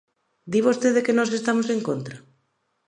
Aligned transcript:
Di 0.51 0.59
vostede 0.67 1.03
que 1.05 1.17
nós 1.17 1.29
estamos 1.39 1.67
en 1.75 1.79
contra. 1.87 2.17